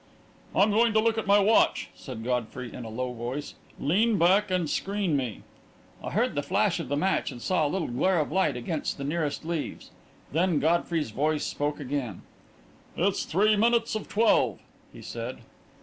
"I'm 0.55 0.71
going 0.71 0.93
to 0.93 0.99
look 0.99 1.19
at 1.19 1.27
my 1.27 1.37
watch," 1.37 1.89
said 1.93 2.23
Godfrey, 2.23 2.73
in 2.73 2.85
a 2.85 2.89
low 2.89 3.13
voice. 3.13 3.53
"Lean 3.79 4.17
back 4.17 4.49
and 4.49 4.67
screen 4.67 5.15
me." 5.15 5.43
I 6.03 6.09
heard 6.09 6.33
the 6.33 6.41
flash 6.41 6.79
of 6.79 6.87
the 6.87 6.97
match 6.97 7.29
and 7.31 7.39
saw 7.39 7.67
a 7.67 7.69
little 7.69 7.87
glare 7.87 8.17
of 8.17 8.31
light 8.31 8.57
against 8.57 8.97
the 8.97 9.03
nearest 9.03 9.45
leaves. 9.45 9.91
Then 10.31 10.59
Godfrey's 10.59 11.11
voice 11.11 11.43
spoke 11.45 11.79
again. 11.79 12.23
"It's 12.97 13.25
three 13.25 13.55
minutes 13.55 13.93
of 13.93 14.09
twelve," 14.09 14.59
he 14.91 15.03
said. 15.03 15.37